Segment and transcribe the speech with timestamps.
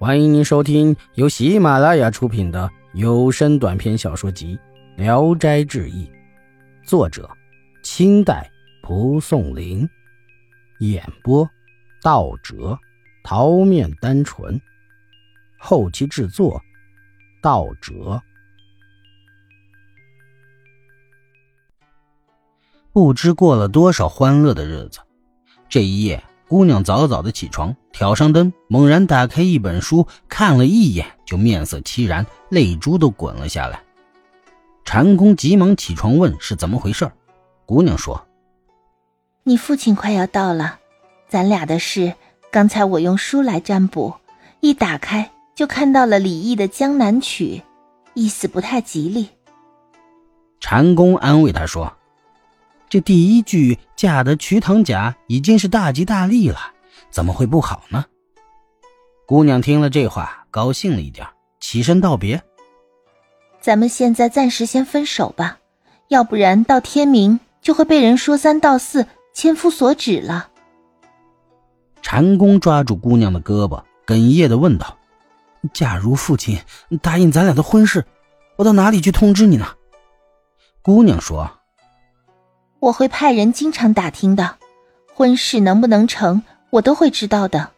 [0.00, 4.56] 欢迎您收听由喜马拉雅出品的有声短篇小说集
[4.96, 6.06] 《聊斋志异》，
[6.88, 7.28] 作者：
[7.82, 8.48] 清代
[8.80, 9.90] 蒲松龄，
[10.78, 11.50] 演播：
[12.00, 12.78] 道哲、
[13.24, 14.60] 桃面单纯，
[15.58, 16.62] 后期制作：
[17.42, 18.22] 道哲。
[22.92, 25.00] 不知过了多少欢乐的日子，
[25.68, 26.22] 这一夜。
[26.48, 33.82] 姑娘早早的起床，挑上灯，猛然打开一本书，看了一眼，就面色凄然，泪珠都滚了下来。
[34.82, 37.12] 禅公急忙起床问是怎么回事
[37.66, 38.26] 姑娘说
[39.44, 40.78] ：“你父亲快要到了，
[41.28, 42.14] 咱俩的事，
[42.50, 44.14] 刚才我用书来占卜，
[44.60, 47.62] 一打开就看到了李毅的《江南曲》，
[48.14, 49.28] 意思不太吉利。”
[50.60, 51.92] 禅公安慰她说。
[52.88, 56.58] 这第一句嫁得瞿塘甲已经是大吉大利了，
[57.10, 58.06] 怎么会不好呢？
[59.26, 61.26] 姑娘听了这话，高兴了一点，
[61.60, 62.42] 起身道别
[63.60, 65.58] ：“咱们现在暂时先分手吧，
[66.08, 70.48] 要不然到天明就会被人说三道四、千夫所指了。”
[72.00, 74.96] 禅公抓住姑娘的胳膊，哽咽的问道
[75.74, 76.58] ：“假如父亲
[77.02, 78.06] 答应咱俩的婚事，
[78.56, 79.66] 我到哪里去通知你呢？”
[80.80, 81.57] 姑娘说。
[82.80, 84.56] 我会派人经常打听的，
[85.14, 87.70] 婚事能不能成，我都会知道的。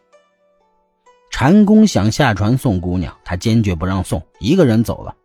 [1.31, 5.15] 禅公想下船送姑娘，他坚决不让送，一个人走了。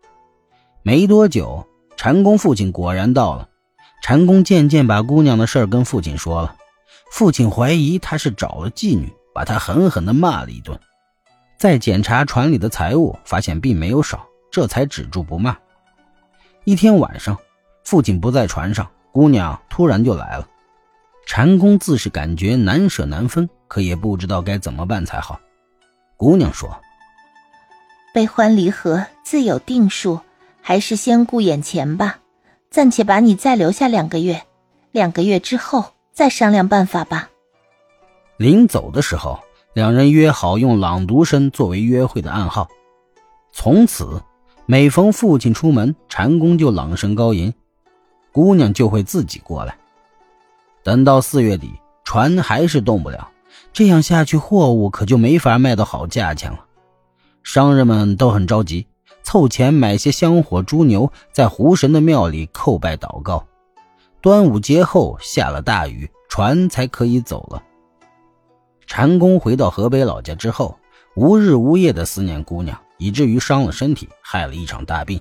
[0.82, 1.66] 没多久，
[1.96, 3.48] 禅公父亲果然到了。
[4.02, 6.56] 禅公渐渐把姑娘的事跟父亲说了，
[7.10, 10.78] 父亲怀疑他是找了妓女，把他狠狠地骂了一顿。
[11.58, 15.56] 再检查船里的财物，发现并没有少，这才止住不骂。
[16.64, 17.36] 一天晚上，
[17.84, 18.88] 父亲不在船上。
[19.16, 20.46] 姑娘突然就来了，
[21.24, 25.40] 禅公自是感觉难舍难分，可也不知道该怎么办才好。
[26.18, 26.82] 姑娘说
[28.12, 30.20] ：“悲欢离合自有定数，
[30.60, 32.18] 还是先顾眼前吧，
[32.68, 34.42] 暂且把你再留下两个月，
[34.92, 37.30] 两个月之后再商量办法吧。”
[38.36, 39.40] 临走的时候，
[39.72, 42.68] 两人约好用朗读声作为约会的暗号，
[43.50, 44.22] 从此
[44.66, 47.54] 每逢父亲出门，禅公就朗声高吟。
[48.36, 49.74] 姑娘就会自己过来。
[50.82, 51.72] 等到四月底，
[52.04, 53.30] 船还是动不了，
[53.72, 56.58] 这样下去，货物可就没法卖到好价钱了。
[57.42, 58.86] 商人们都很着急，
[59.22, 63.46] 凑钱买些香火、猪牛，在湖神的庙里叩拜祷告。
[64.20, 67.62] 端午节后下了大雨，船才可以走了。
[68.86, 70.78] 禅公回到河北老家之后，
[71.14, 75.18] 无日无夜的思念姑娘，以至于伤了身体，害了一场大病。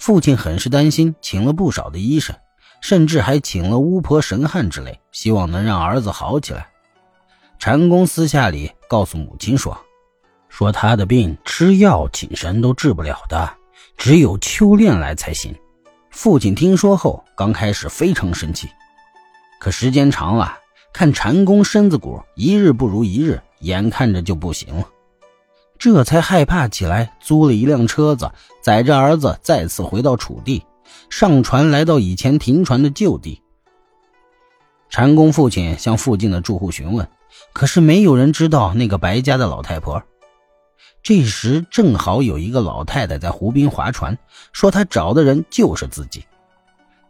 [0.00, 2.34] 父亲很是担心，请了不少的医生，
[2.80, 6.66] 甚至还请了巫婆、神汉之类，希望能让儿子好起来。
[7.58, 9.78] 禅公私下里告诉母亲说
[10.48, 13.52] ：“说他的病吃药请神都治不了的，
[13.98, 15.54] 只有秋练来才行。”
[16.10, 18.70] 父亲听说后，刚开始非常生气，
[19.60, 20.56] 可时间长了，
[20.94, 24.88] 看禅公身子骨一日不如一日，眼看着就不行了。
[25.80, 28.30] 这才害怕起来，租了一辆车子，
[28.62, 30.62] 载着儿子再次回到楚地，
[31.08, 33.40] 上船来到以前停船的旧地。
[34.90, 37.08] 禅公父亲向附近的住户询问，
[37.54, 40.02] 可是没有人知道那个白家的老太婆。
[41.02, 44.18] 这时正好有一个老太太在湖边划船，
[44.52, 46.26] 说她找的人就是自己。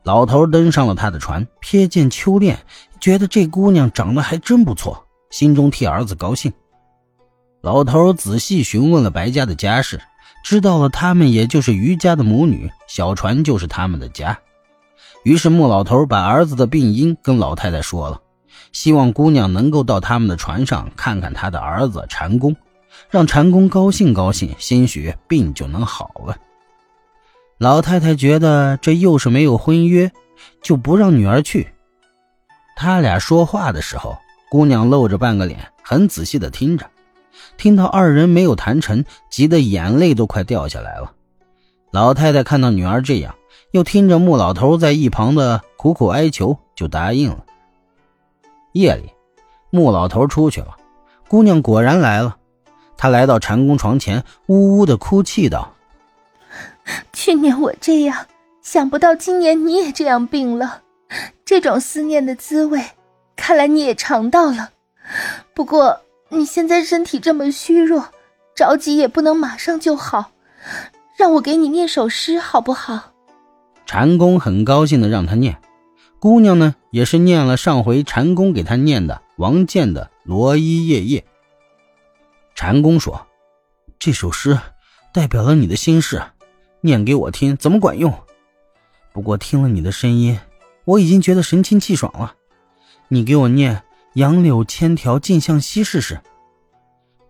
[0.04, 2.56] 老头登上了他的船，瞥见秋恋，
[3.00, 6.52] 觉得这姑娘长得还真不错，心中替儿子高兴。
[7.62, 10.00] 老头仔细询问了白家的家事，
[10.42, 14.38] 知道了他们也就是余家的母女，小船就是他们的家。
[15.24, 18.18] 于是穆老头把儿子的病因跟老太太说了，
[18.72, 22.56] 希望姑娘能够到他们的船上看看他的儿子禅公，
[23.10, 26.38] 让禅公高兴高兴，兴许病就能好了。
[27.58, 30.10] 老太太觉得这又是没有婚约，
[30.62, 31.68] 就不让女儿去。
[32.74, 34.16] 他俩说话的时候，
[34.50, 36.88] 姑娘露着半个脸，很仔细的听着。
[37.56, 41.12] 听到二人没有谈成，急得眼泪都快掉下来了。
[41.90, 43.34] 老太太看到女儿这样，
[43.72, 47.44] 又听着穆老头在一旁的苦苦哀求，就答应了。
[48.72, 49.10] 夜里，
[49.70, 50.76] 穆老头出去了，
[51.28, 52.36] 姑娘果然来了。
[52.96, 55.72] 她来到禅公床前，呜呜的哭泣道
[57.12, 58.26] ：“去年我这样，
[58.62, 60.82] 想不到今年你也这样病了。
[61.44, 62.80] 这种思念的滋味，
[63.34, 64.70] 看来你也尝到了。
[65.54, 66.00] 不过……”
[66.32, 68.08] 你现在身体这么虚弱，
[68.54, 70.30] 着急也不能马上就好，
[71.16, 73.12] 让我给你念首诗好不好？
[73.84, 75.60] 禅公很高兴的让他念，
[76.20, 81.20] 姑娘呢也是念了上回禅公给她念的王建的《罗衣夜夜》。
[82.54, 83.26] 禅公说
[83.98, 84.56] ：“这首诗
[85.12, 86.22] 代表了你的心事，
[86.80, 88.14] 念给我听怎么管用？
[89.12, 90.38] 不过听了你的声音，
[90.84, 92.34] 我已经觉得神清气爽了。
[93.08, 93.82] 你给我念
[94.14, 96.20] ‘杨柳千条尽向西’试试。”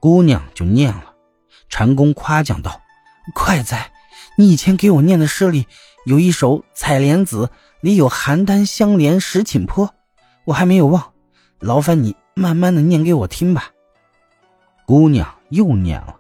[0.00, 1.14] 姑娘就念了。
[1.68, 2.80] 禅公夸奖道
[3.34, 3.92] ：“快哉！
[4.36, 5.66] 你以前给我念的诗里
[6.04, 7.46] 有一首《采莲子》，
[7.80, 9.94] 里有‘邯郸相连石寝坡’，
[10.46, 11.12] 我还没有忘。
[11.58, 13.70] 劳烦你慢慢的念给我听吧。”
[14.86, 16.16] 姑娘又念了。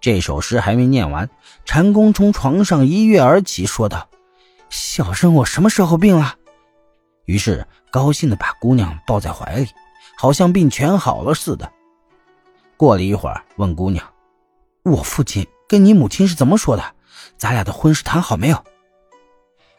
[0.00, 1.30] 这首诗还没念完，
[1.64, 4.10] 禅公从床上一跃而起，说道
[4.68, 6.34] ：“小生我什么时候病了？”
[7.24, 9.68] 于是高兴的把姑娘抱在怀里，
[10.16, 11.70] 好像病全好了似的。
[12.76, 14.04] 过了一会儿，问姑娘
[14.84, 16.82] ：“我父亲跟你母亲是怎么说的？
[17.36, 18.64] 咱俩的婚事谈好没有？”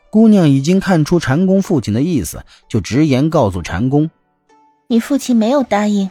[0.09, 4.09] 姑娘已经看出禅公父亲的意思，就直言告诉禅公
[4.87, 6.09] ：“你父亲没有答应。”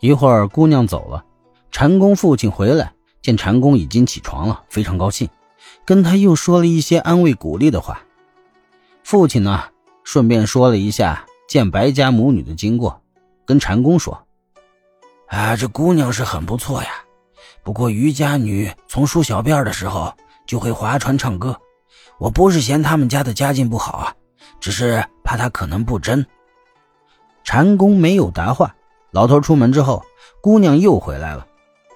[0.00, 1.24] 一会儿，姑娘走了，
[1.72, 2.92] 禅公父亲回来。
[3.22, 5.30] 见禅公已经起床了，非常高兴，
[5.86, 8.02] 跟他又说了一些安慰鼓励的话。
[9.02, 9.64] 父亲呢，
[10.04, 13.00] 顺便说了一下见白家母女的经过，
[13.46, 14.26] 跟禅公说
[15.28, 16.90] ：“啊，这姑娘是很不错呀，
[17.62, 20.14] 不过余家女从梳小辫的时候
[20.46, 21.58] 就会划船唱歌，
[22.18, 24.14] 我不是嫌他们家的家境不好啊，
[24.60, 26.24] 只是怕她可能不真。”
[27.44, 28.74] 禅公没有答话。
[29.10, 30.04] 老头出门之后，
[30.40, 31.46] 姑娘又回来了。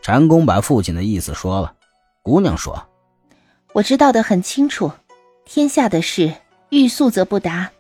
[0.03, 1.75] 禅公把父亲的意思说了，
[2.23, 2.87] 姑娘说
[3.75, 4.93] ：“我知道的很清楚，
[5.45, 6.33] 天下的事
[6.69, 7.73] 欲速则不达，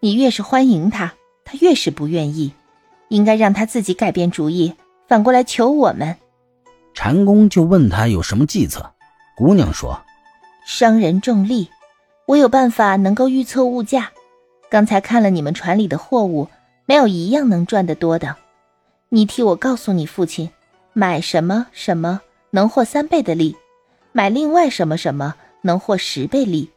[0.00, 1.14] 你越是欢迎他，
[1.44, 2.52] 他越是不愿意，
[3.10, 4.72] 应该让他自己改变主意，
[5.06, 6.16] 反过来求我们。”
[6.94, 8.90] 禅公就问他有什么计策，
[9.36, 10.00] 姑娘说
[10.66, 11.68] ：“商人重利，
[12.26, 14.10] 我有办法能够预测物价。
[14.70, 16.48] 刚才看了你们船里的货物，
[16.86, 18.34] 没有一样能赚得多的，
[19.10, 20.48] 你替我告诉你父亲。”
[20.92, 22.20] 买什么什么
[22.50, 23.56] 能获三倍的利，
[24.10, 26.68] 买另外什么什么能获十倍利。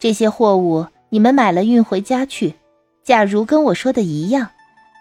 [0.00, 2.54] 这些货物你们买了运回家去。
[3.04, 4.50] 假如跟我说的一样，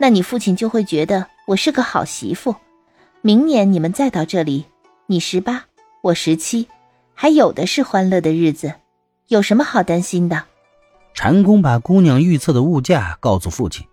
[0.02, 2.56] 那你父亲就会觉得我是个好媳妇。
[3.22, 4.66] 明年你们再到这里，
[5.06, 5.66] 你十八，
[6.02, 6.68] 我十七，
[7.14, 8.74] 还有的是欢乐的日子，
[9.28, 10.42] 有什么好担心的？
[11.14, 13.86] 禅公把姑娘预测的物价告诉父亲，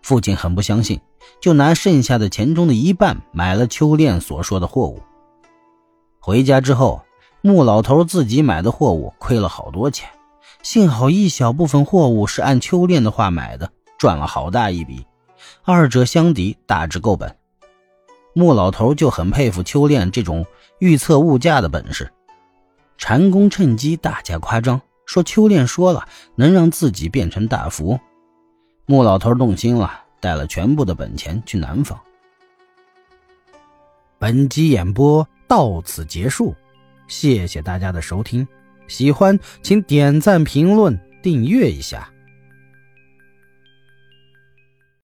[0.00, 0.98] 父亲很不相信。
[1.42, 5.02] 就拿剩下的钱中的一半买了秋恋所说的货物。
[6.20, 7.02] 回家之后，
[7.42, 10.08] 穆老头自己买的货物亏了好多钱，
[10.62, 15.04] 幸好一小部分货物是按秋恋的话买的，赚了好大一笔。
[15.62, 17.36] 二者相抵，大致够本。
[18.34, 20.46] 穆老头就很佩服秋练这种
[20.78, 22.10] 预测物价的本事。
[22.98, 26.06] 禅公趁机大加夸张，说秋练说了
[26.36, 27.98] 能让自己变成大福。
[28.86, 30.04] 穆老头动心了。
[30.22, 31.98] 带了全部的本钱去南方。
[34.18, 36.54] 本集演播到此结束，
[37.08, 38.46] 谢谢大家的收听，
[38.86, 42.06] 喜欢请点赞、评论、订阅一下。